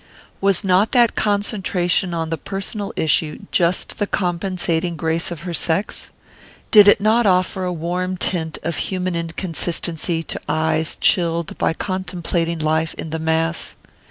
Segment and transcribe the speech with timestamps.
[0.41, 6.09] Was not that concentration on the personal issue just the compensating grace of her sex?
[6.71, 12.57] Did it not offer a warm tint of human inconsistency to eyes chilled by contemplating
[12.57, 13.75] life in the mass?